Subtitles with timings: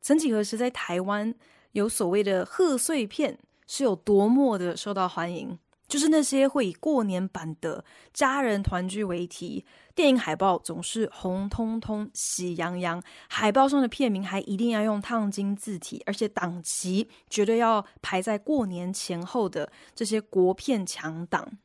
[0.00, 1.34] 曾几何时，在台湾
[1.72, 5.58] 有所谓的贺岁片是有多么的受到欢迎？
[5.86, 21.58] 就是那些会以过年版的家人团聚为题，电影海报总是红彤彤、喜洋洋，海报上的片名还一定要用烫金字体，而且档期绝对要排在过年前后的这些国片强档。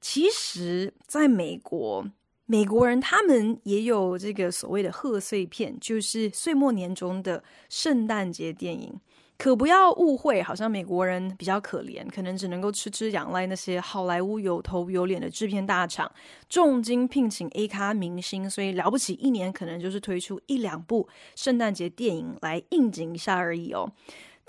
[0.00, 2.06] 其实，在美国，
[2.50, 8.92] 美国人他们也有这个所谓的贺岁片，就是岁末年终的圣诞节电影。
[9.38, 16.10] 可不要误会，好像美国人比较可怜，可能只能够吃吃仰赖那些好莱坞有头有脸的制片大厂，
[16.48, 23.92] 重金聘请 A 咖明星，所以了不起一年可能就是推出一两部圣诞节电影来应景一下而已哦。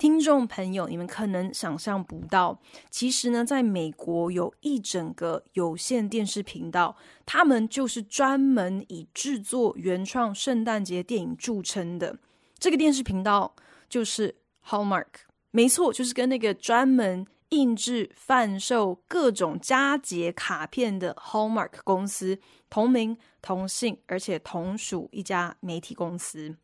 [0.02, 2.58] 听众朋友，你们可能想象不到，
[2.90, 12.18] 其实呢，在美国有一整个有线电视频道，他们就是专门以制作原创圣诞节电影著称的。
[12.58, 13.54] 这个电视频道
[13.88, 14.34] 就是。
[14.66, 15.06] Hallmark，
[15.52, 26.56] 没错，就是跟那个专门印制、贩售各种佳节卡片的 Hallmark 公司同名同姓，而且同属一家媒体公司。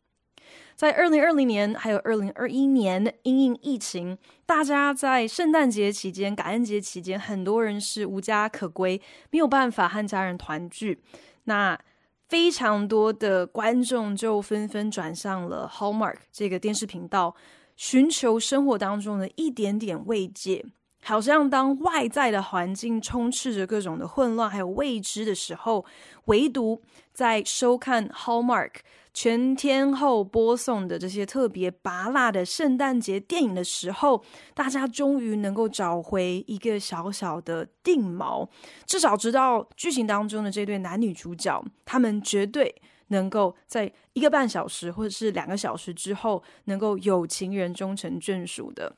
[0.75, 11.01] 在二零二零年还有二零二一年，因应疫情，大家在圣诞节期间、感恩节期间，很多人是无家可归，没有办法和家人团聚。
[11.45, 11.79] 那
[12.27, 17.35] 非常多的观众就纷纷转向了 Hallmark 这个电视频道。
[17.75, 20.65] 寻求生活当中的一点点慰藉，
[21.01, 25.85] 好像当外在的环境充斥着各种的混乱还有未知的时候，
[26.25, 26.81] 唯独
[27.13, 28.71] 在收看 Hallmark
[29.13, 34.23] 全天候播送的这些特别拔辣的圣诞节电影的时候，
[34.53, 38.47] 大家终于能够找回一个小小的定锚，
[38.85, 42.75] 至少知道剧情当中的这对男女主角，他们绝对。
[43.11, 48.95] 能够在一个半小时或者是两个小时之后，能够有情人终成眷属的。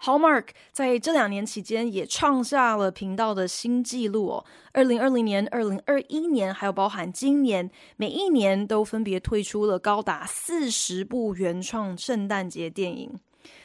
[0.00, 4.44] Hallmark 在这两年期间也创下了频道的新纪录哦。
[4.72, 13.18] 二零二零年、二零二一年，还有包含今年，每一年都分别推出了高达四十部原创圣诞节电影。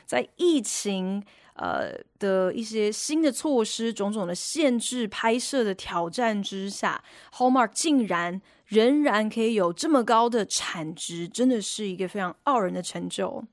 [0.06, 1.24] 在疫情
[1.56, 7.04] 呃的一些新的措施、种种的限制、拍摄的挑战之下
[7.34, 8.42] ，Hallmark 竟然。
[8.72, 13.44] 仍然可以有这么高的产值，真的是一个非常傲人的成就。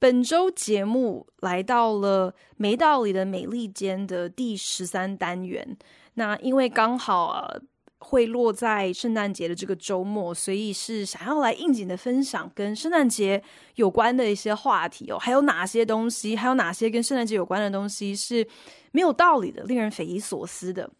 [0.00, 5.76] 本周节目来到了没道理的美利坚的第十三单元。
[6.14, 7.54] 那因为刚好啊
[7.98, 13.42] 会落在圣诞节的这个周末，所以是想要来应景的分享跟圣诞节
[13.74, 15.18] 有关的一些话题哦。
[15.18, 16.34] 还有哪些东西？
[16.34, 18.46] 还有哪些跟圣诞节有关的东西是
[18.92, 20.90] 没有道理的，令人匪夷所思的？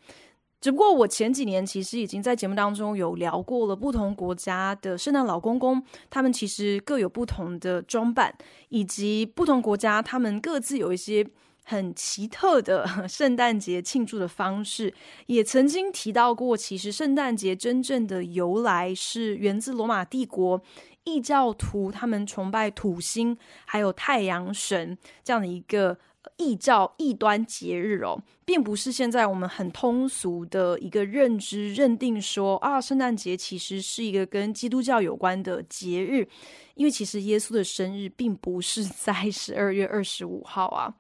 [0.60, 8.34] 只不过我前几年其实已经在节目当中有聊过了，不同国家的圣诞老公公，他们其实各有不同的装扮，
[8.68, 11.26] 以及不同国家他们各自有一些
[11.64, 14.92] 很奇特的 圣诞节庆祝的方式。
[15.26, 20.60] 也曾经提到过，其实圣诞节真正的由来是源自罗马帝国
[21.04, 23.34] 异教徒，他们崇拜土星
[23.64, 25.96] 还有太阳神这样的一个。
[26.36, 36.28] 异教异端节日哦，并不是现在我们很通俗的一个认知认定说啊，圣诞节其实是一个跟基督教有关的节日，
[36.74, 40.94] 因为其实耶稣的生日并不是在十二月二十五号啊。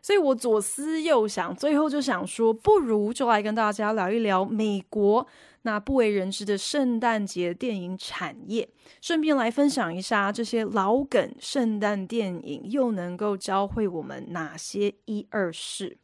[0.00, 5.26] 所以我左思右想，最后就想说，不如就来跟大家聊一聊美国
[5.66, 8.68] 那不为人知的圣诞节电影产业，
[9.00, 15.96] 顺便来分享一下这些老梗圣诞电影又能够教会我们哪些一二事。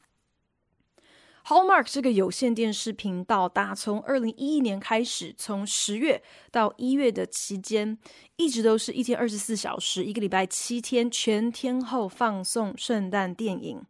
[1.44, 7.98] Hallmark 这个有线电视频道，打从二零一一年开始，从十月到一月的期间，
[8.36, 13.82] 一直都是一天二十四小时，一个礼拜七天，全天候放送圣诞电影。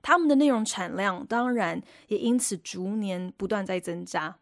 [0.00, 4.38] 他们的内容产量当然也因此逐年不断在增加。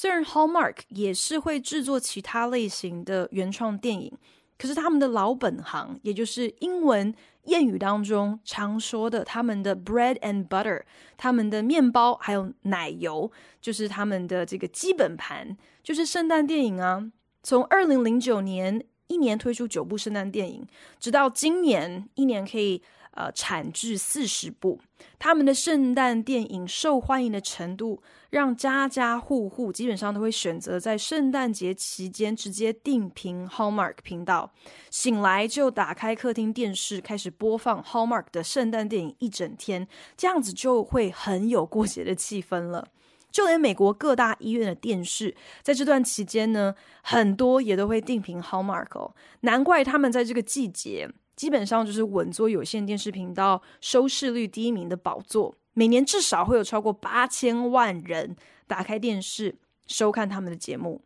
[0.00, 4.16] 虽然 Hallmark 也是会制作其他类型的原创电影。
[4.56, 7.12] 可是他们的老本行，也就是英文
[7.46, 10.82] 谚语当中常说的他们的 bread and butter，
[11.16, 13.28] 他们的面包还有奶油，
[13.60, 17.10] 就是他们的这个基本盘，就是圣诞电影啊。
[17.42, 20.64] 从二零零九年一年推出九部圣诞电影，
[21.00, 22.80] 直到今年一年可以
[23.18, 24.80] 呃产制四十部。
[25.18, 28.00] 他们的圣诞电影受欢迎的程度，
[28.30, 34.52] 让家家户户基本上都会选择在圣诞节期间直接订频 Hallmark 频道，
[34.90, 39.86] 醒来就打开客厅电视，开始播放 Hallmark 的圣诞电影一整天，
[40.16, 42.86] 这样子就会很有过节的气氛了。
[43.30, 49.14] 就连美国各大医院的电视，在这段期间呢，很多也都会定频 Hallmark 哦。
[49.40, 51.08] 难怪他们在这个季节，
[51.38, 55.54] 基本上就是稳坐有线电视频道收视率第一名的宝座。
[55.72, 58.34] 每年至少会有超过八千万人
[58.66, 59.54] 打开电视
[59.86, 61.00] 收看他们的节目。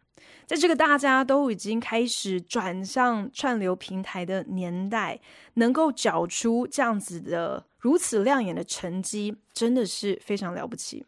[0.46, 5.20] 在这个大家都已经开始转向串流平台的年代，
[5.54, 11.04] 能够缴出这样子的如此亮眼的成绩，真的是非常了不起。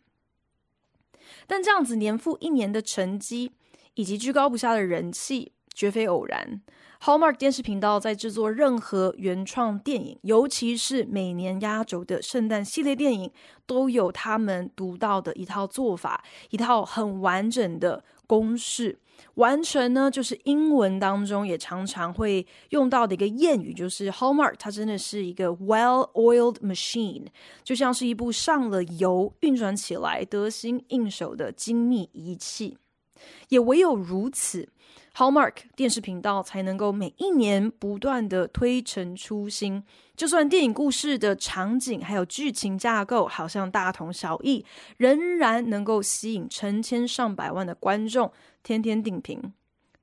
[1.46, 3.52] 但这样子年复一年的成绩，
[3.94, 6.60] 以及居高不下的人气，绝非偶然。
[7.04, 13.30] Hallmark 电视频道在制作任何原创电影，尤其是每年压轴的圣诞系列电影，
[13.66, 18.98] 都有他们独到的一套做法，一套很完整的公式。
[19.34, 27.26] 完全呢，就是英文当中也常常会用到的一个谚语，就是 Hallmark，它真的是一个 well-oiled machine，
[27.62, 32.78] 就像是一部上了油、运转起来得心应手的精密仪器。
[33.48, 34.68] 也唯有如此
[35.14, 39.84] ，Hallmark 电视频道才能够每一年不断的推陈出新。
[40.16, 44.64] 就算电影故事的场景还有剧情架构好像大同小异，
[44.96, 48.32] 仍然能够吸引成千上百万的观众。
[48.62, 49.52] 天天定频，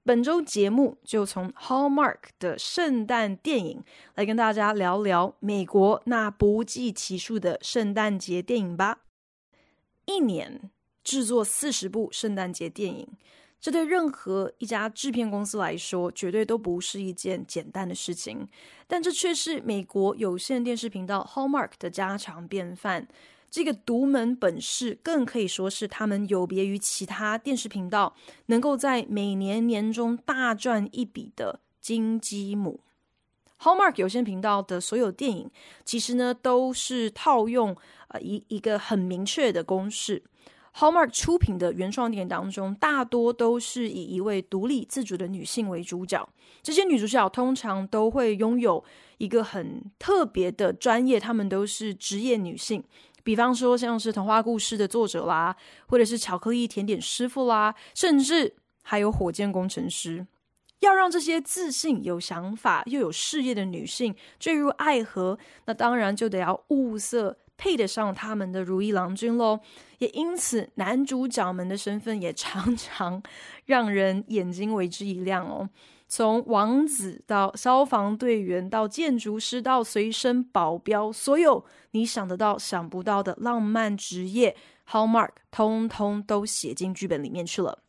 [0.04, 3.84] 本周节目就从 Hallmark 的圣诞电影
[4.16, 9.00] 来跟大家聊聊美国那不计其数的圣诞节电影吧。
[10.06, 10.70] 一年
[11.04, 13.08] 制作四十部圣诞节电影，
[13.62, 18.48] 这对任何一家制片公司来说，绝对都不是一件简单的事情。
[18.88, 23.08] 但这却是美国有线电视频道 Hallmark 的家常便饭。
[23.52, 28.16] 这个独门本事更可以说是他们有别于其他电视频道，
[28.48, 32.80] 能够在每年年中大赚一笔的金鸡母。
[33.60, 35.52] Hallmark 有线频道的所有电影，
[35.86, 37.76] 其实呢都是套用
[38.08, 40.24] 呃一一个很明确的公式。
[40.76, 46.28] Hallmark 出品的原创电影当中，大多都是以一位独立自主的女性为主角。
[46.64, 48.84] 这些女主角通常都会拥有
[49.18, 52.84] 一个很特别的专业，她们都是职业女性。
[53.24, 55.56] 比方说，像是童话故事的作者啦，
[55.88, 60.26] 或者是巧克力甜点师傅啦，甚至还有火箭工程师。
[60.80, 69.60] 要让这些自信、有想法又有事业的女性坠入爱河，那当然就得要物色配得上他们的如意郎君喽。
[70.00, 73.22] 也因此，男主角们的身份也常常
[73.68, 75.70] 让人眼睛为之一亮哦。
[76.08, 84.56] 从王子到消防队员，到建筑师，到随身保镖，所有你想得到、想不到的浪漫职业
[84.90, 87.84] ，Hallmark 通通都写进剧本里面去了。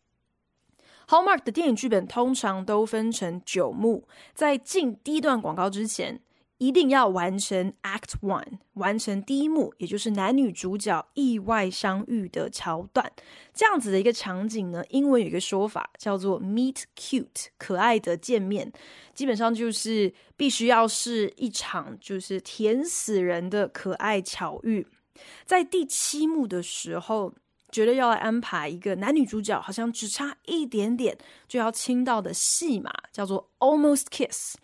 [1.09, 6.21] Hallmark 的电影剧本通常都分成九幕，在进第一段广告之前，
[6.63, 13.11] 一定要完成 Act One，完成第一幕，也就是男女主角意外相遇的桥段。
[13.53, 18.73] 这样子的一个场景呢，英文有一个说法叫做 Meet Cute，可爱的见面。
[19.13, 24.87] 基本上就是必须要是一场就是甜死人的可爱巧遇。
[25.45, 27.35] 在第七幕的时候，
[27.73, 34.55] 绝对要来安排一个男女主角好像只差一点点就要亲到的戏码，叫做 Almost Kiss。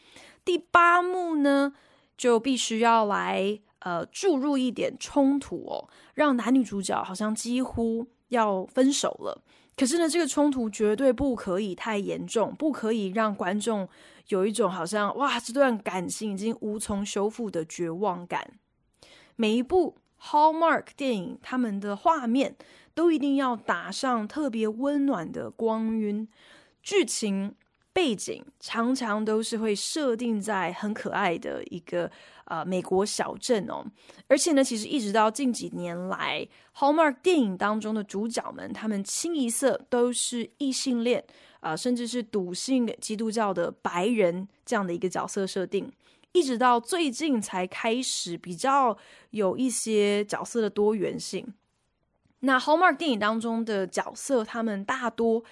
[0.44, 1.74] 第八幕呢，
[2.18, 9.42] 就必须要来呃注入一点冲突哦，让男女主角好像几乎要分手了。
[9.76, 13.88] 可是呢，这个冲突绝对不可以太严重，不可以让观众
[14.26, 18.58] 有一种好像哇，这段感情已经无从修复的绝望感。
[19.36, 22.56] 每一部 Hallmark 电影，他们的画面
[22.92, 26.26] 都一定要打上特别温暖的光晕，
[26.82, 27.54] 剧情。
[27.98, 32.08] 背景常常都是会设定在很可爱的一个
[32.44, 33.84] 呃美国小镇哦，
[34.28, 41.24] 而且呢，其实一直到近几年来，Hallmark 电影当中的主角们，他们清一色都是异性恋
[41.58, 45.90] 啊、甚至是笃信基督教的白人这样的一个角色设定，
[46.30, 48.96] 一直到最近才开始比较
[49.30, 51.44] 有一些角色的多元性。
[52.38, 55.42] 那 Hallmark 电影当中的角色，他们大多。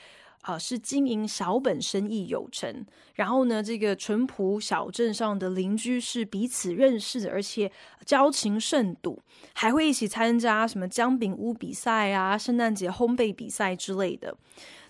[0.46, 7.70] 啊、是经营小本生意有成，然后呢，这个淳朴小镇上的邻居是彼此认识，而且
[8.04, 9.20] 交情甚笃，
[9.54, 14.36] 还会一起参加什么姜饼屋比赛啊、圣诞节烘焙比赛之类的。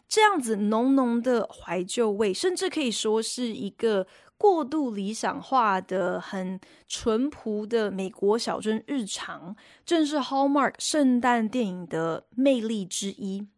[0.06, 13.48] 这样子浓浓的怀旧味，甚至可以说是一个过度理想化的、很淳朴的美国小镇日常，正是 Hallmark 圣诞电影的魅力之一。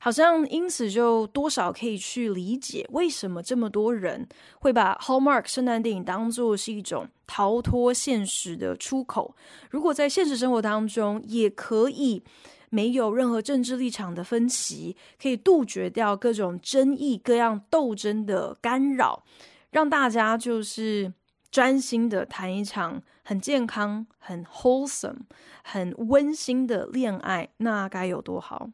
[0.00, 4.26] 好像因此就多少可以去理解为什么这么多人
[4.60, 9.34] 会把 Hallmark 圣诞电影当做是一种逃脱现实的出口。
[9.70, 12.22] 如果在现实生活当中也可以
[12.70, 19.24] 没有任何政治立场的分歧，可以杜绝掉各种争议、各样斗争的干扰，
[19.70, 21.12] 让大家就是
[21.50, 25.20] 专心的谈一场很健康、很 wholesome、
[25.64, 28.68] 很温馨的恋爱，那该有多好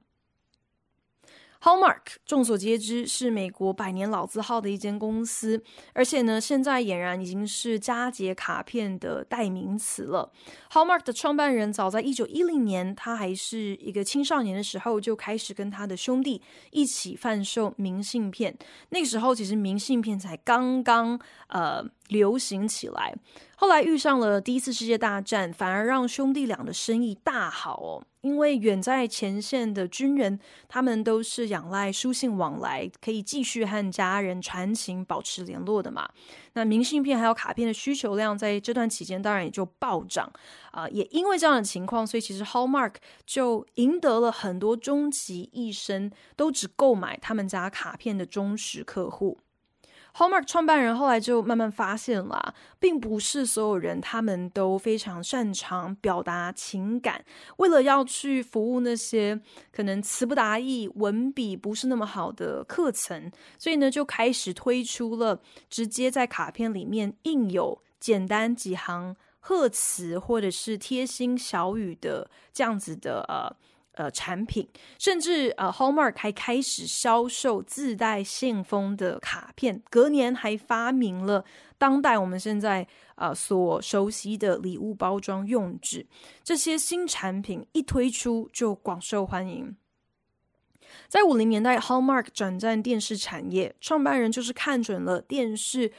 [1.65, 10.31] ！Hallmark 众所皆知是美国百年老字号的一间公司，而且呢，现在俨然已经是佳节卡片的代名词了。
[10.71, 18.55] Hallmark 的创办人早在一九一零年，他还是一个青少年的时候，就开始跟他的兄弟一起贩售明信片。
[18.91, 23.15] 那个时候，其实明信片才刚刚呃流行起来。
[23.57, 28.05] 后来遇上了第一次世界大战，反而让兄弟俩的生意大好哦。
[28.21, 36.09] 因为远在前线的军人，他们都是仰赖书信往来，可以继续和家人传情、保持联络的嘛。
[36.55, 40.31] 那明信片还有卡片的需求量，在这段期间当然也就暴涨
[40.71, 42.95] 啊、也因为这样的情况，所以其实 Hallmark
[43.25, 49.39] 就赢得了很多终其一生都只购买他们家卡片的忠实客户。
[50.17, 57.25] Hallmark 创办人后来就慢慢发现了，并不是所有人他们都非常擅长表达情感。
[57.57, 59.41] 为了要去服务那些
[59.73, 73.57] 可能词不达意、文笔不是那么好的课程，所以呢，就开始推出了直接在卡片里面印有简单几行贺词或者是贴心小语的这样子的呃。
[73.97, 81.45] 呃，产品甚至呃，Hallmark 还开始销售自带信封的卡片，隔年还发明了
[81.79, 86.07] 当代我们现在呃所熟悉的礼物包装用纸。
[86.43, 89.77] 这些新产品一推出就广受欢迎。
[91.09, 95.93] 在五零年代，Hallmark 转战电视产业，创办人就是看准了电视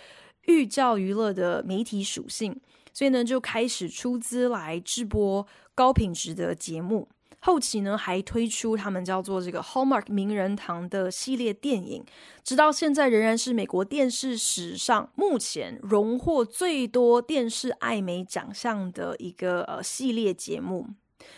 [0.48, 2.60] 寓教于乐的媒体属性，
[2.92, 7.08] 所以呢就开始出资来制播高品质的节目。
[7.46, 12.04] 后期呢，还推出他们叫做这个 Hallmark 名人堂的系列电影，
[12.44, 20.88] 直到现在仍然是美国电视史上目前荣获最多电视艾美奖项的一个呃系列节目。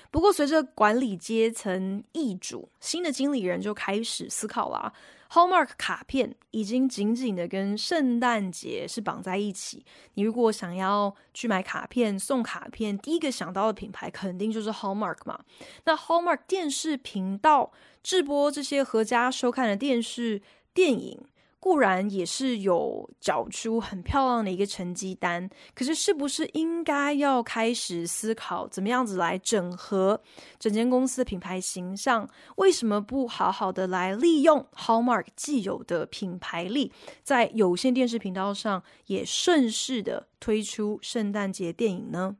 [0.09, 4.93] 不过，随着管理阶层易主，新的经理人就开始思考啦。
[5.31, 9.85] Hallmark 卡片已经紧紧的跟圣诞节是绑在一起。
[10.13, 15.39] 你如果想要去买卡片、送卡片，第一个想到的品牌肯定就是 Hallmark 嘛。
[15.85, 20.41] 那 Hallmark 电视频道制播这些合家收看的电视
[20.73, 21.21] 电影。
[21.67, 30.17] 固然也是有找出很漂亮的一个成绩单，可是是不是应该要开始思考怎么样子来整合
[30.57, 32.25] 整间公司的品牌形象？
[32.55, 42.37] 为什么不好好的来利用 Hallmark 既有的品牌力，在有线电视频道上也顺势的推出圣诞节电影呢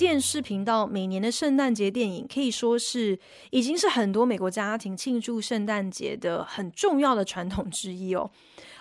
[0.00, 3.18] 电视频道每年的圣诞节电影可以说是
[3.50, 8.30] 已经是很多美国家庭庆祝圣诞节的很重要的传统之一哦。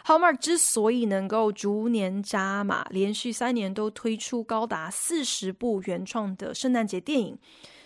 [0.05, 7.37] Hallmark 之所以能够逐年加码，连续三年都推出高达四十部原创的圣诞节电影，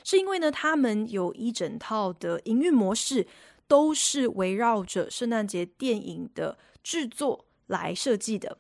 [0.04, 3.26] 是因为呢，他们有一整套的营运模式，
[3.68, 8.60] 都是围绕着圣诞节电影的制作来设计的。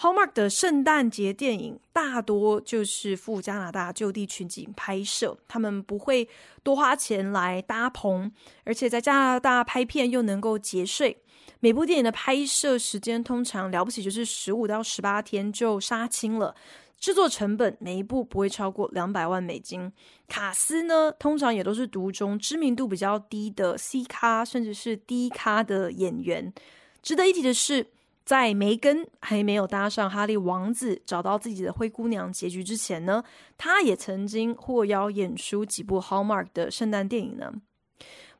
[0.00, 6.28] Hallmark 的圣诞节电影大多就是赴加拿大就地取景拍摄，他们不会
[6.62, 8.30] 多花钱来搭棚，
[8.62, 11.20] 而且在加拿大拍片又能够节税。
[11.58, 16.54] 每部电影的拍摄时间通常了不起就是十五到十八天就杀青了，
[17.00, 19.92] 制作成本每一部不会超过两百万美金。
[20.28, 26.54] 卡司呢，通常也都是独中知名度比较低的 C 咖，甚至是 D 咖的演员。
[27.02, 27.84] 值得一提的是，
[28.28, 33.24] 在梅根还没有搭上哈利王子找到自己的灰姑娘结局之前呢，
[33.56, 37.50] 他也曾经获邀演出几部 Hallmark 的圣诞电影呢。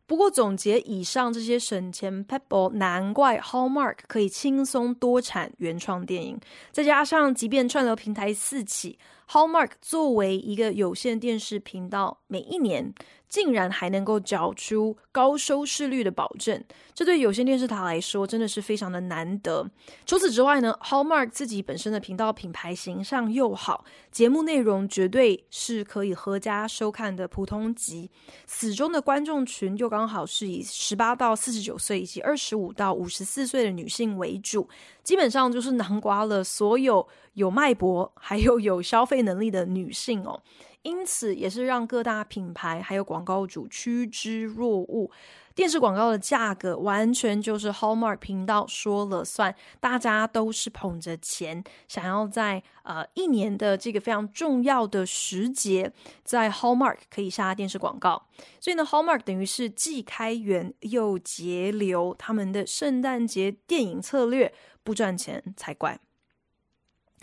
[0.06, 6.38] 不过总结以上这些省钱 people，，难怪 Hallmark 可以轻松多产原创电影，
[6.70, 8.98] 再加上即便串流平台四起
[9.30, 12.92] Hallmark 作为一个有线电视频道，每一年
[13.28, 19.68] 竟然还能够缴出高收视率的保证，这对有线电视台来说真的是非常的难得。
[20.06, 28.10] 除此之外呢，Hallmark 自己本身的频道品牌形象又好，节目内容绝对是可以合家收看的普通级，
[28.46, 34.68] 死忠的观众群又刚好是以十八到四十九岁以及二十五到五十四岁的女性为主，
[35.02, 40.40] 基本上就是囊括了所有有脉搏还有有消费能力的女性哦。
[40.88, 45.10] 因此，也是让各大品牌还有广告主趋之若鹜。
[45.54, 55.92] 电视广告的价格完全就是 Hallmark 频道说了算，大家都是捧着钱，想要在呃一年的这个非常重要的时节，
[56.24, 58.26] 在 Hallmark 可以下电视广告。
[58.58, 66.00] 所以呢，Hallmark 等于是既开源又节流，他们的圣诞节电影策略不赚钱才怪。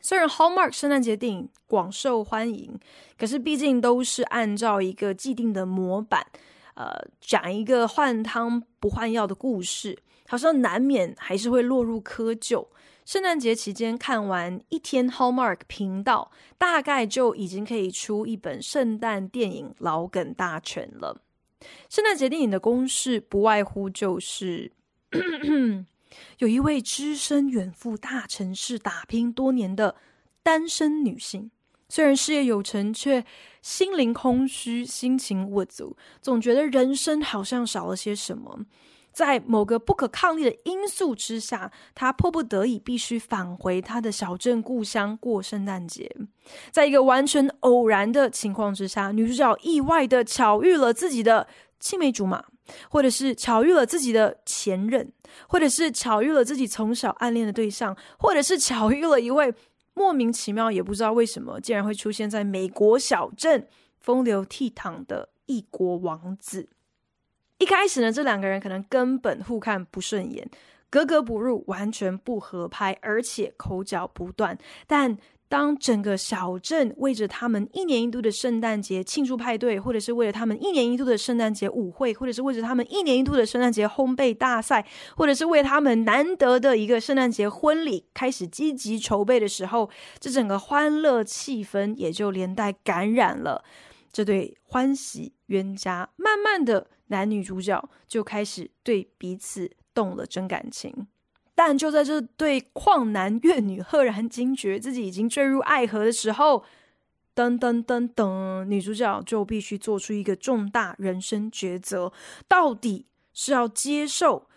[0.05, 2.79] 虽然 Hallmark 圣诞节电影广受欢迎，
[3.17, 6.23] 可是毕竟都是按照一个既定的模板，
[6.75, 9.97] 呃，讲一个换汤不换药的故事，
[10.27, 12.67] 好像难免还是会落入窠臼。
[13.03, 21.19] 圣诞节期间看完一天 Hallmark 频道，大概就已经可以出一本圣诞电影老梗大全了。
[21.89, 24.71] 圣诞节电影的公式不外乎就是。
[26.39, 29.95] 有一位只身远赴大城市打拼多年的
[30.43, 31.51] 单身女性，
[31.89, 33.25] 虽然事业有成，却
[33.61, 38.61] 心灵空虚，心情不足，总觉得人生好像少了些什么。
[39.11, 46.13] 在某个不可抗力的因素之下，她迫不得已必须返回她的小镇故乡过圣诞节。
[46.69, 51.47] 在一个完全偶然的情况之下，女主角意外的巧遇了自己的
[51.79, 52.43] 青梅竹马。
[52.89, 55.11] 或者是巧遇了自己的前任，
[55.47, 59.53] 或者是巧遇了自己从小暗恋的对象，或者是巧遇了一位
[59.93, 63.67] 莫名其妙也不知道为什么竟然会出现在美国小镇
[63.99, 66.69] 风流倜傥的异国王子。
[67.59, 70.49] 一开始呢，这两个人可能根本互看不顺眼，
[70.89, 74.57] 格格不入，完全不合拍，而且口角不断，
[74.87, 75.17] 但。
[75.47, 93.63] 当整个小镇为着他们一年一度的圣诞节庆祝派对，或者是为了他们一年一度的圣诞节舞会，或者是为着他们一年一度的圣诞节烘焙大赛，或者是为他们难得的一个圣诞节婚礼开始积极筹备的时候，这整个欢乐气氛也就连带感染了
[94.11, 96.09] 这对欢喜冤家。
[96.15, 101.07] 慢慢的，男女主角就开始对彼此动了真感情。
[101.55, 106.63] 但就在这对旷男怨女赫然惊觉自己已经坠入爱河的时候，
[107.33, 112.11] 噔噔噔噔，女主角就必须做出一个重大人生抉择：
[112.47, 114.47] 到底是要接受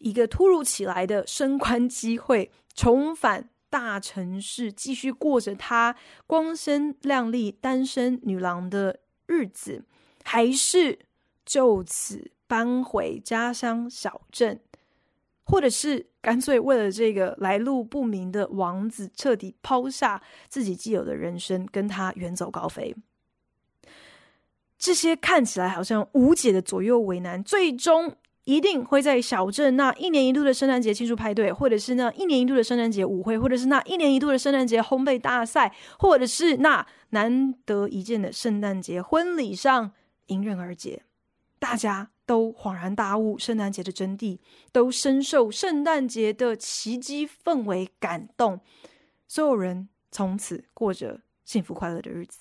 [0.00, 5.94] 一个突如其来的升官机会，重返大城市，继续过着她
[6.26, 9.84] 光鲜亮丽单身女郎的日子，
[10.24, 10.98] 还是
[11.44, 14.60] 就此搬回家乡小镇？
[15.50, 22.94] 或者是干脆为了这个来路不明的王子，彻底抛下自己既有的人生，跟他远走高飞。
[24.78, 39.92] 这些看起来好像无解的左右为难，最终一定会在小镇那一年一度的圣诞节庆祝派对，或者是那一年一度的圣诞节舞会，或者是那一年一度的圣诞节烘焙大赛，或者是那难得一见的圣诞节婚礼上
[40.26, 41.02] 迎刃而解。
[41.58, 42.10] 大家。
[42.30, 44.38] 都恍然大悟圣诞节的真谛，
[44.70, 48.60] 都深受圣诞节的奇迹氛围感动，
[49.26, 52.38] 所有人从此过着幸福快乐的日子。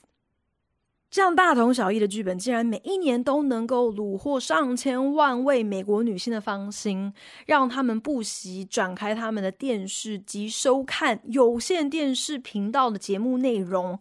[1.09, 7.11] 这样大同小异的剧本，竟然每一年都能够虏获上千万位美国女性的芳心，
[7.47, 13.97] 让他们不惜转开他们的电视机收看有线电视频道的节目内容。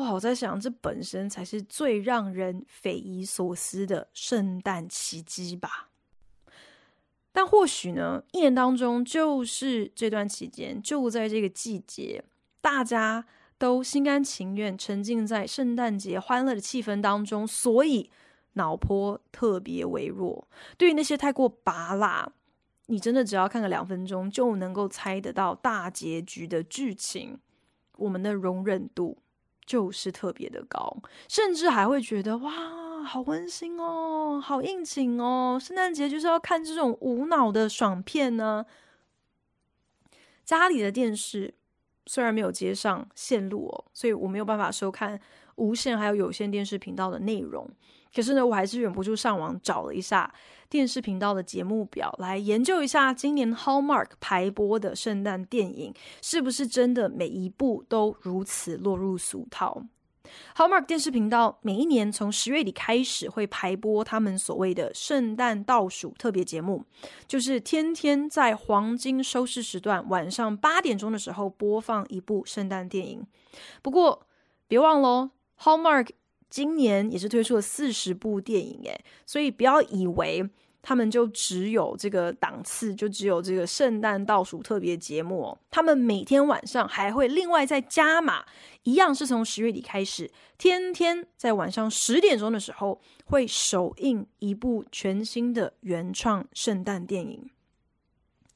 [0.00, 5.90] 哇，我在想，这本身才是最让人匪夷所思的圣诞奇迹吧。
[7.32, 12.24] 但或许呢，一年当中就是这段期间，就在这个季节，
[12.62, 13.26] 大家
[13.58, 18.10] 都心甘情愿沉浸在圣诞节欢乐的气氛当中，所以
[18.54, 20.48] 脑波特别微弱。
[20.78, 22.32] 对于那些太过拔辣，
[22.86, 27.38] 你真的只要看个两分钟就能够猜得到大结局的剧情，
[27.98, 29.18] 我们的容忍度。
[29.66, 30.96] 就是特别的高，
[31.28, 35.58] 甚至还会觉得哇，好温馨哦，好应景哦！
[35.60, 38.66] 圣诞节就是要看这种无脑的爽片呢。
[40.44, 41.54] 家里的电视
[42.06, 45.20] 虽然没有接上线路哦，所以我没有办法收看
[45.54, 47.70] 无线还有有线电视频道的内容。
[48.14, 50.32] 可是呢，我还是忍不住上网找了一下
[50.68, 59.82] 电视频道的节目表，来研究一下今年 Hallmark 排播的圣诞电影是不是真的每一部都如此落入俗套。
[60.54, 66.84] Hallmark 电视频道每一年从十月底开始会排播他们所谓的圣诞倒数特别节目，
[67.26, 73.26] 就是天天在黄金收视时段晚上八点钟的时候播放一部圣诞电影。
[73.82, 74.24] 不过
[74.68, 76.10] 别忘了，Hallmark
[76.50, 80.44] 今年也是推出了四十部电影，诶，所以不要以为
[80.82, 85.58] 他们就只有这个档次，就只有这个圣诞倒数特别节目哦。
[85.70, 88.44] 他们每天晚上还会另外再加码，
[88.82, 97.50] 一样是从十月底开始，天天在晚上十点钟的时候会首映一部全新的原创圣诞电影。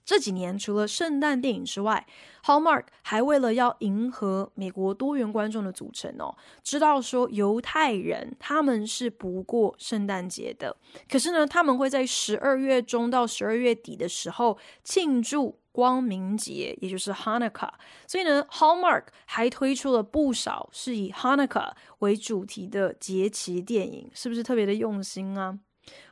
[0.04, 2.06] 这几年，除了圣诞电影之外
[2.44, 10.76] ，Hallmark 还为了要迎合美国多元观众的组成哦，知道说犹太人他们是不过圣诞节的，
[11.08, 17.70] 可是呢，他们会在十二月中到十二月底的时候庆祝光明节，也就是 Hanukkah。
[18.06, 25.58] 所以呢，Hallmark 还推出了不少是以 Hanukkah 为主题的节期电影，是不是特别的用心啊？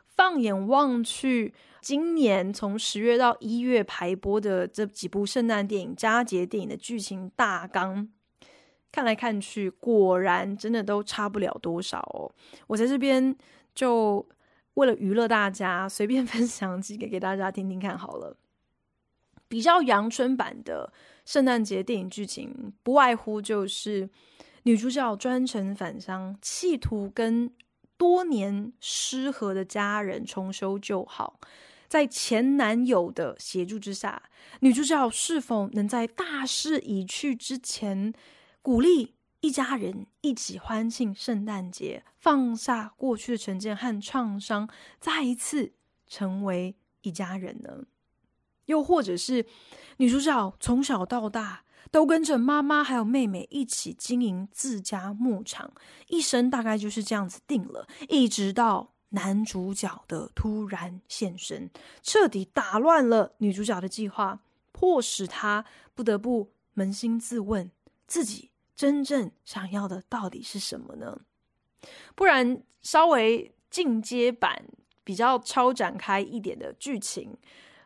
[0.06, 1.52] 放眼望去。
[1.82, 8.08] 今年从十月到一月排播的这几部圣诞电影、佳节电影的剧情大纲，
[8.92, 12.30] 看来看去，果然真的都差不了多少哦。
[12.68, 13.36] 我在这边
[13.74, 14.24] 就
[14.74, 18.36] 为了娱乐大家，随便分享几个给大家听听看好了。
[19.48, 20.92] 比较阳春版的
[21.24, 24.08] 圣诞节电影剧情，不外乎就是
[24.62, 27.50] 女主角专程返乡，企图跟
[27.96, 31.40] 多年失和的家人重修旧好。
[31.92, 34.22] 在前男友的协助之下，
[34.60, 38.14] 女主角是否能在大势已去之前，
[38.62, 44.66] 鼓励一家人一起欢庆圣诞节，放下过去的成见和创伤，
[44.98, 45.74] 再一次
[46.06, 47.84] 成为一家人呢？
[48.64, 49.44] 又或者是
[49.98, 55.74] 女主角从小到大都跟着妈妈还有妹妹一起经营自家牧场，
[56.06, 58.91] 一生大概就是这样子定了，一直到。
[59.12, 61.70] 男主角的突然现身，
[62.02, 64.40] 彻底打乱了女主角的计划，
[64.72, 67.70] 迫使她不得不扪心自问：
[68.06, 71.20] 自己真正想要的到底是什么呢？
[72.14, 74.64] 不然，稍微进阶版
[75.04, 77.36] 比较超展开一点的剧情，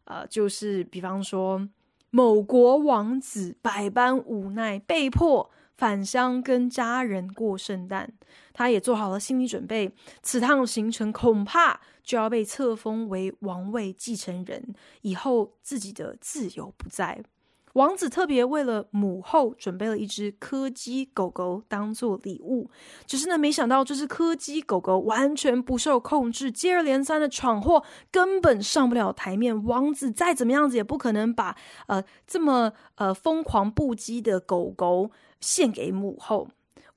[0.05, 1.69] 呃，就是比方说，
[2.11, 5.51] 某国王子百般无奈，被迫。
[5.77, 8.13] 返乡跟家人过圣诞，
[8.53, 9.93] 他也做好了心理准备。
[10.23, 17.23] 此趟行程恐怕就要被册封为王位继承人，以后自己的自由不在。
[17.75, 22.71] 王子特别为了母后准备了一只柯基狗狗当做礼物，
[23.05, 29.63] 只是呢，没想到这只柯基狗狗完全不受控制，接二连三的闯祸，根本上不了台面。
[29.65, 31.55] 王子再怎么样子也不可能把
[31.87, 35.11] 呃这么呃疯狂不羁的狗狗。
[35.41, 36.49] 献给母后，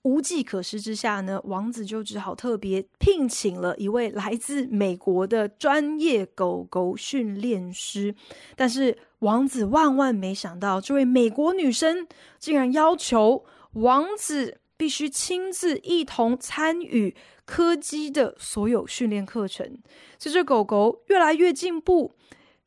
[0.04, 8.16] 无计可施之下呢，王子就只好特别聘请了一位来自美国的专业狗狗训练师。
[8.56, 12.08] 但是王子万万没想到，这位美国女生
[12.40, 17.14] 竟然要求王子必须亲自一同参与
[17.46, 19.78] 柯基的所有训练课程。
[20.18, 22.14] 随着狗狗越来越进步，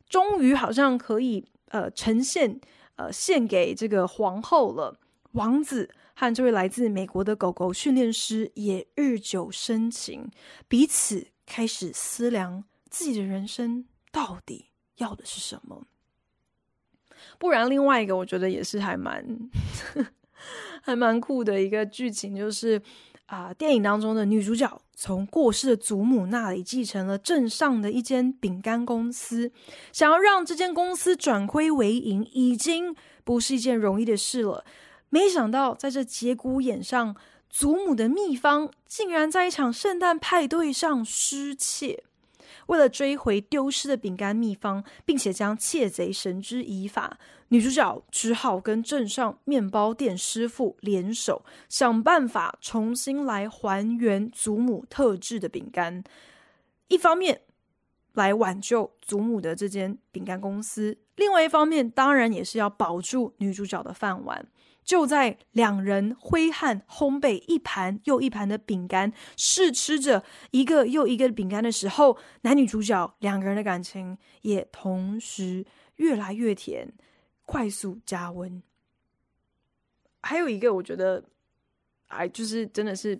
[0.06, 2.61] 终于好像可以呃呈现
[2.96, 4.98] 呃献给这个皇后了。
[5.33, 10.31] 王子和这位来自美国的狗狗训练师也日久生情，
[10.68, 14.66] 彼此开始思量自己的人生到底
[14.97, 15.85] 要的是什么。
[17.38, 19.25] 不然，另外一个我觉得也是还蛮
[20.83, 22.81] 还蛮酷的一个剧情，就是
[23.27, 29.51] 啊、电影当中的女主角从过世的祖母那里继承了镇上的一间饼干公司，
[29.92, 34.64] 想要让这间公司转亏为盈，已经不是一件容易的事了。
[35.14, 37.14] 没想到，在这节骨眼上，
[37.51, 42.03] 祖母的秘方竟然在一场圣诞派对上失窃。
[42.68, 56.03] 为了追回丢失的饼干秘方，并且将窃贼绳之以法，女主角只好跟镇上面包店师傅联手，想办法重新来还原祖母特制的饼干。
[56.88, 57.42] 一方面
[58.14, 64.46] 来挽救祖母的这间饼干公司，另外一方面当然也是要保住女主角的饭碗。
[64.85, 75.64] 就在两人挥汗烘焙一盘又一盘的饼干，试吃着一个又一个饼干的时候，男女主角两个人的感情也同时
[75.97, 76.92] 越来越甜，
[77.45, 78.62] 快速加温。
[80.21, 81.23] 还有一个我觉得，
[82.09, 83.18] 哎，就是真的是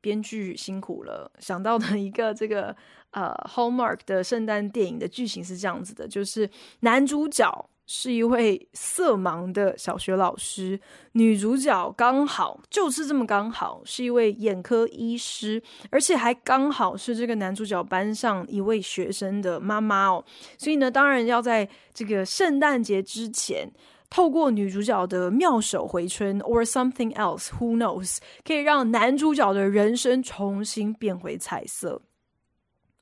[0.00, 2.74] 编剧辛苦了，想到的一个这个
[3.12, 7.70] 呃 Hallmark 的圣诞电影的剧情是这样子的，就是男主角。
[7.90, 10.78] 是一位色盲的小学老师，
[11.12, 20.22] 女主角刚好就是这么刚好是一位眼科医师，而且还刚好是这个男主角班上一位学生的妈妈哦。
[20.58, 23.72] 所以呢，当然要在这个圣诞节之前，
[24.10, 32.02] 透过女主角的妙手回春，or something else，who knows，可以让男主角的人生重新变回彩色。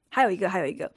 [0.09, 0.91] 还有一个，还有一个，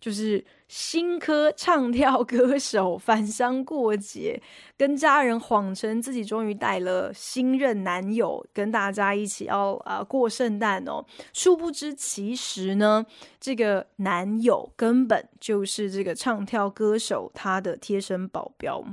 [0.00, 4.42] 就是新科唱跳歌手返乡过节，
[4.76, 11.04] 跟家人谎称自己终于带了新任男友，跟大家一起要啊、呃、过圣诞哦。
[11.32, 13.06] 殊不知，其实呢，
[13.40, 18.84] 这个男友根本就是这个唱跳歌手他的贴身保镖。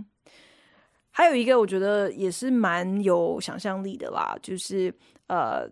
[1.09, 4.93] 还有一个，我觉得也是蛮有想象力的啦，就是
[5.27, 5.67] 呃。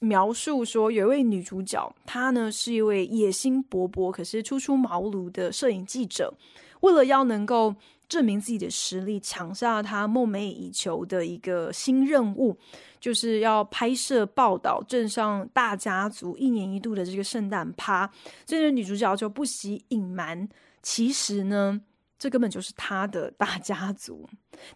[0.00, 6.32] 描述说，有一位女主角，她呢是一位野心勃勃，可是初出茅庐的摄影记者。
[6.80, 7.74] 为了要能够
[8.08, 12.56] 证明自己的实力，抢下她梦寐以求的一个新任务，
[13.00, 18.10] 就是要拍摄报道镇上大家族一年一度的这个圣诞趴。
[18.46, 20.48] 所以，女主角就不惜隐瞒，
[20.82, 21.80] 其实呢。
[22.16, 24.26] 这根本就是他的大家族，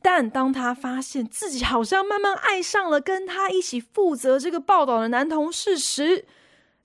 [0.03, 6.27] 但当他发现自己好像慢慢爱上了跟他一起负责这个报道的男同事时，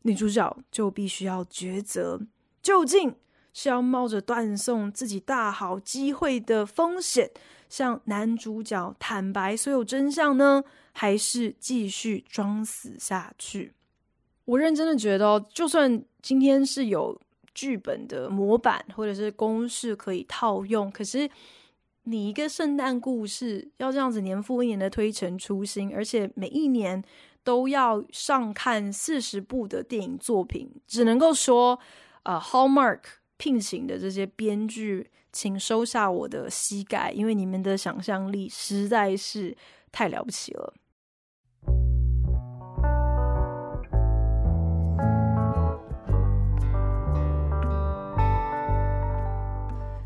[0.03, 2.21] 女主角就必须要抉择：
[2.61, 3.15] 究竟
[3.51, 7.31] 是要冒着断送自己大好机会的风险，
[7.67, 10.63] 向男主角坦白所有真相呢，
[10.93, 13.73] 还是继续装死下去？
[14.45, 17.19] 我认真的觉得，就算今天是有。
[17.53, 21.29] 剧本的模板或者是公式可以套用，可是
[22.03, 27.01] 你一个圣诞故事要这样子年复一年的推陈出新，而且每一年
[27.43, 31.79] 都要上看四十部的电影作品，只能够说，
[32.23, 33.01] 呃，Hallmark
[33.37, 39.55] 聘请的这些编剧，请收下我的膝盖，因为你们的想象力实在是
[39.91, 40.73] 太了不起了。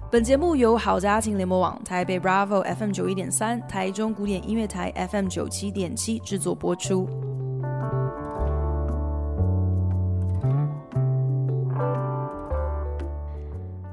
[0.09, 7.09] 本节目由好家庭联盟网、台北 Bravo FM 九一点三、台中古典音乐台 FM 九七点七制作播出。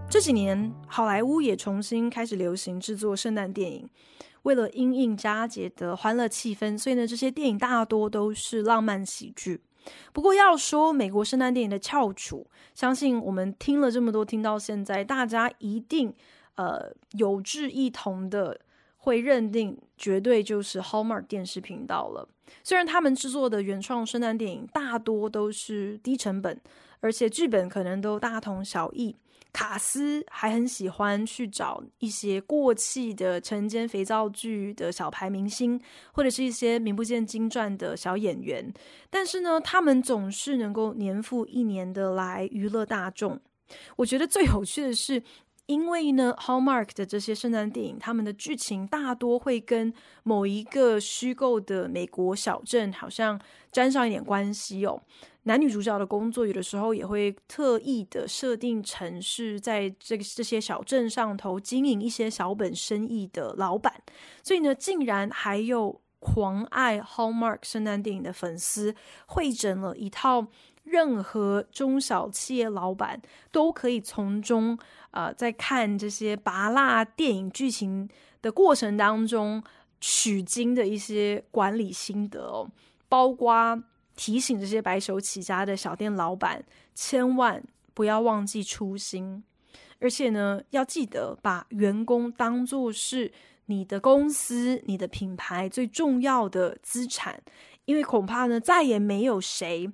[0.09, 3.90] 这几年，好莱坞也重新开始流行制作圣诞电影。
[4.44, 9.62] 为了因应佳节的欢乐气氛，所以呢，这些电影大多都是浪漫喜剧。
[10.12, 16.14] 不过要说美国圣诞电影的翘楚，相信我们听了这么多，听到现在，大家一定
[16.56, 18.60] 呃有志一同的
[18.98, 22.28] 会认定，绝对就是 Hallmark 电视频道了。
[22.62, 26.60] 虽然他们制作的原创圣诞电影大多都是低成本，
[27.00, 29.16] 而且剧本可能都大同小异。
[29.54, 35.80] 卡斯还很喜欢去找一些过气的晨间肥皂剧的小牌明星，
[36.12, 38.74] 或者是一些名不见经传的小演员，
[39.08, 43.40] 但是呢，他们总是能够年复一年的来娱乐大众。
[43.94, 45.22] 我觉得最有趣的是，
[45.66, 53.40] 因为呢，Hallmark 的这些圣诞电影，他们的剧情大多会跟某一个虚构的美国小镇好像
[53.70, 55.00] 沾上一点关系哦。
[55.46, 64.02] 男女主角的工作有的时候也会特意的设定成是在这个这些小镇上头经营一些小本生意的老板，
[64.42, 68.94] 所以呢，竟然还有狂爱 Hallmark 圣诞电影的粉丝
[69.26, 70.46] 汇整了一套，
[70.83, 73.20] 任何中小企业老板
[73.52, 74.78] 都可以从中
[75.11, 78.09] 啊、呃，在看这些拔辣电影剧情
[78.40, 79.62] 的过程当中
[80.00, 82.70] 取经的一些管理心得哦，
[83.11, 83.83] 包括。
[84.16, 89.42] 提醒这些白手起家的小店老板，千万不要忘记初心，
[89.98, 93.33] 而且呢，要记得把员工当作是
[93.66, 97.42] 你的公司、你的品牌最重要的资产，
[97.85, 99.90] 因为恐怕呢，再也没有谁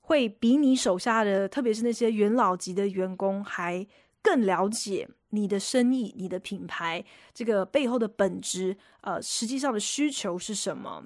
[0.00, 3.86] 会比你手下的，特别是那些元老级的员工，还
[4.22, 11.04] 更了解你的生意、你的品牌这个背后的本质，呃，实际上的需求是什么。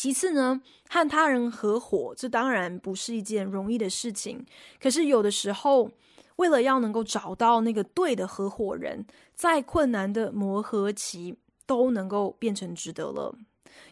[0.00, 4.46] 其次呢，和他人合伙，这当然不是一件容易的事情。
[4.80, 5.90] 可是有的时候，
[6.36, 11.36] 为了要能够找到那个对的合伙人，再困难的磨合期
[11.66, 13.36] 都能够变成值得了。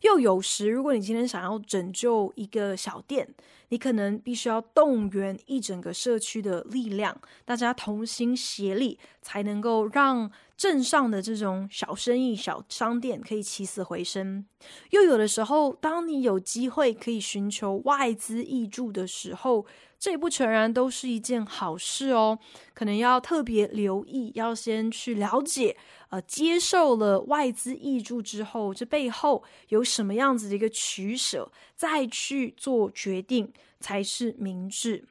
[0.01, 3.29] 又有时，如果你今天想要拯救一个小店，
[3.68, 14.44] 你可能必须要动员一整个社区的力量，大家同心协力，才能够让镇上的这种小生意、小商店可以起死回生，
[14.90, 19.64] 又有的时候，当你有机会可以寻求外资挹注的时候，
[20.01, 22.37] 这也不全然都是一件好事哦。
[22.75, 25.77] 可能要特别留意，要先去了解，
[26.11, 35.05] 呃，接受了外资挹注之后，这背后有什么样子的一个取舍，再去做决定才是明智。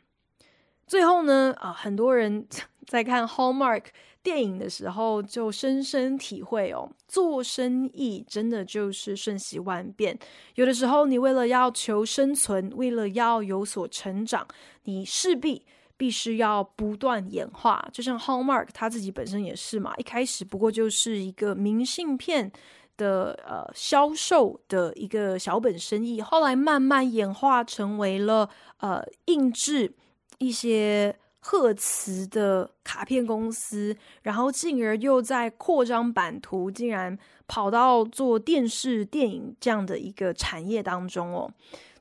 [0.85, 2.45] 最后呢，啊、很多人
[2.85, 3.85] 在看 Hallmark。
[4.27, 10.19] 电影的时候就深深体会哦，做生意真的就是瞬息万变。
[10.55, 14.45] 有的时候你为了要求生存，为了要有所成长，
[14.83, 15.63] 你势必
[15.95, 17.87] 必须要不断演化。
[17.93, 22.51] 就像 Hallmark 他自己本身也是嘛，一开始不过就是一个明信片
[22.97, 29.93] 的呃销售的一个小本生意，后来慢慢演化成为了呃印制
[30.39, 31.15] 一些。
[31.39, 41.49] 贺词的卡片公司，然后进而又在扩张版图，竟然跑到做电视电影这样的一个产业当中哦。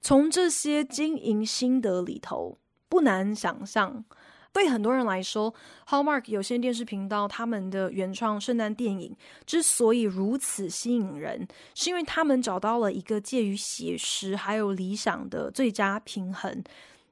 [0.00, 4.04] 从这些经营心得里头，不难想象，
[4.52, 5.52] 对很多人来说
[5.88, 16.64] ，Hallmark 有线电视频道他们的原创圣诞电影之所以如此吸引人，是因为他们找到了一个介于写实还有理想的最佳平衡。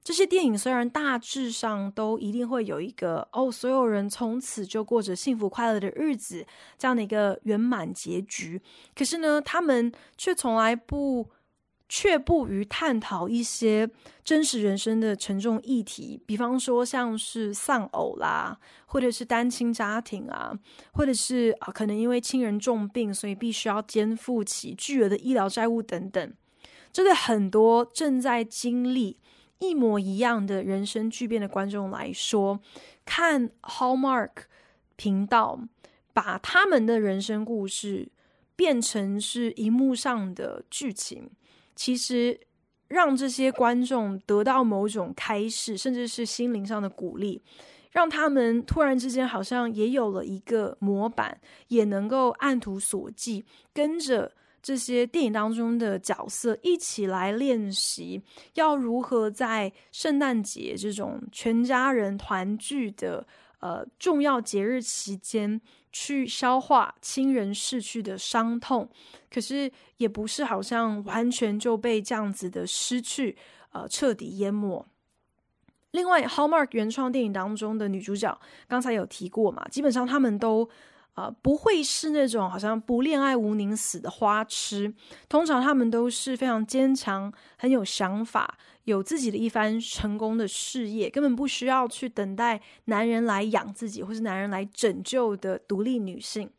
[0.05, 6.47] 这些电影虽然大致上都一定会有一个哦，所有人从此就过着幸福快乐的日子
[6.79, 8.61] 这样的一个圆满结局，
[8.95, 11.31] 可是呢，他们却从来不
[11.89, 13.89] 却步于探讨一些
[14.23, 20.53] 真实人生的沉重议题，比方说像是丧偶啦，或者是单亲家庭啊，
[20.93, 26.35] 或者是啊，可能因为亲人重病，所以必须要肩负起巨额的医疗债务等等。
[26.93, 29.19] 这对很多正在经历。
[29.65, 32.61] 一模一样的人生巨变的观众来说，
[33.05, 34.31] 看 Hallmark
[34.97, 35.59] 频道，
[36.13, 38.11] 把他们的人生故事
[38.55, 41.31] 变成是荧幕上的剧情，
[41.75, 42.39] 其实
[42.89, 47.43] 让这些观众得到某种开始，甚至是心灵上的鼓励，
[47.91, 54.33] 让他们突然之间好像也有了一个模板，也能够按图索骥，跟着。
[54.65, 58.23] 这些电影当中的角色一起来练习，
[58.55, 63.27] 要如何在圣诞节这种全家人团聚的
[63.61, 65.61] 呃重要节日期间，
[65.93, 68.89] 去消化亲人逝去的伤痛。
[69.31, 73.37] 可是也不是好像完全就被这样子的失去
[73.73, 74.83] 呃彻底淹没。
[75.91, 80.67] 另外，Hallmark 原创电影当中的女主角，刚才有提过嘛，基本上他们都。
[81.15, 84.93] 啊、不会是那种好像不恋爱无宁死的花痴。
[85.29, 96.51] 通常他们都是非常坚强、很有想法、有自己的一番成功的事业，根本不需要去等待男人来养自己，或是男人来拯救的独立女性。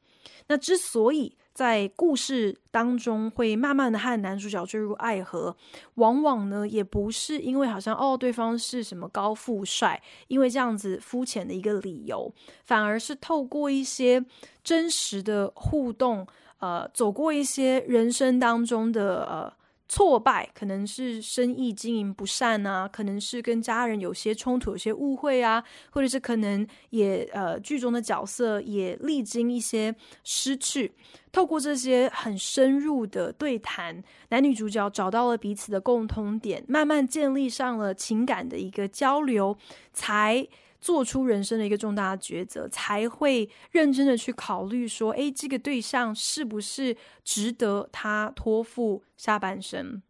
[0.48, 5.56] 那之所以在故事当中会慢慢的和男主角坠入爱河，
[5.96, 12.32] 往往呢也不是因为好像哦对方是什么高富帅，因为这样子肤浅的一个理由，
[12.66, 14.24] 反而是透过一些
[14.64, 16.28] 真实的互动，
[16.60, 19.65] 呃，走过一些人生当中的呃。
[19.88, 30.92] 挫败可能是生意经营不善啊，可能是跟家人有些冲突、有些误会啊，或者是可能也呃剧中的角色也历经一些失去。
[31.32, 39.58] 透过这些很深入的对谈，男女主角找到了彼此的共通点，慢慢建立上了情感的一个交流，
[39.94, 40.48] 才。
[40.86, 50.04] 做出人生的一个重大的抉择，才会认真的去考虑说，诶，这个对象是不是值得他托付下半生？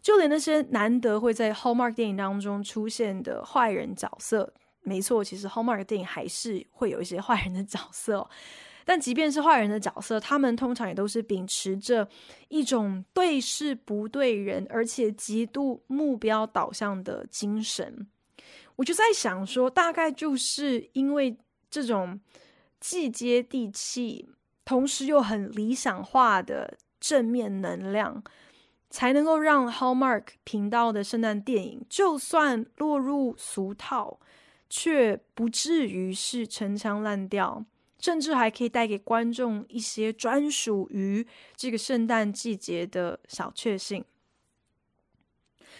[0.00, 8.26] 就连那些难得会在 Hallmark 电影当中出现的坏人角色，没错，其实 Hallmark 电影还是会有一些坏人的角色。
[8.86, 12.08] 但即便是坏人的角色，他们通常也都是秉持着
[12.48, 18.06] 一种对事不对人，而且极度目标导向的精神。
[18.76, 21.36] 我就在想说，大概就是因为
[21.70, 22.20] 这种
[22.78, 24.28] 既接地气，
[24.64, 28.22] 同时又很理想化的正面能量，
[28.90, 34.20] 才能够让 Hallmark 频道的圣诞电影，就算落入俗套，
[34.68, 37.64] 却不至于是陈腔滥调，
[37.98, 44.04] 甚至还可以带给观众一些专属于这个圣诞季节的小确幸。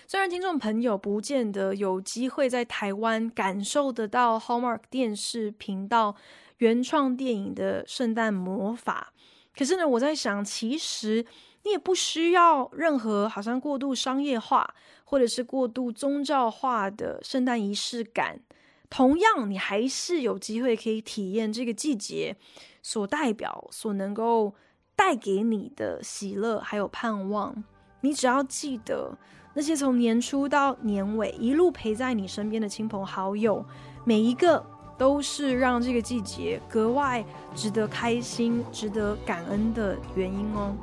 [0.08, 6.14] 虽然听众朋友不见得有机会在台湾感受得到 Hallmark 电视频道
[6.58, 9.12] 原创电影的圣诞魔法，
[9.52, 11.26] 可是呢，我在想，其实
[11.64, 18.40] 你也不需要任何好像过度商业化或者是过度宗教化的圣诞仪式感，
[18.88, 22.36] 同样，你还是有机会可以体验这个季节
[22.80, 24.54] 所代表、所能够
[24.94, 27.64] 带给你的喜乐，还有盼望。
[28.02, 29.18] 你只要记得
[29.58, 33.64] 那些从年初到年尾一路陪在你身边的亲朋好友，
[34.04, 34.62] 每一个
[34.98, 40.74] 都是让这个季节格外值得开心、值得感恩的原因哦。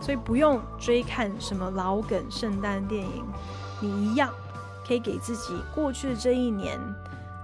[0.00, 3.24] 所以不用追看什么老梗圣诞电影，
[3.80, 4.28] 你一样
[4.84, 6.76] 可以给自己过去的这一年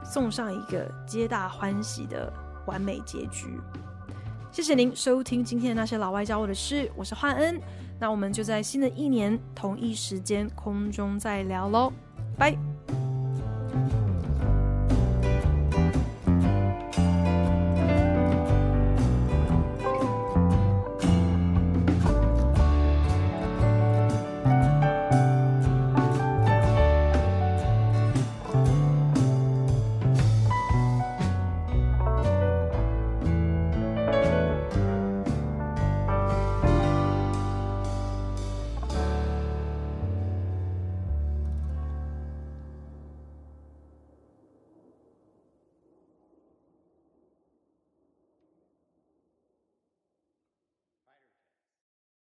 [0.04, 2.32] 送上一个皆大欢喜的
[2.66, 3.60] 完美结局。
[4.50, 7.60] 谢谢您收听今天的那些老外教我的事，我是焕恩。
[7.98, 11.92] 那我们就在新的一年同一时间空中再聊喽。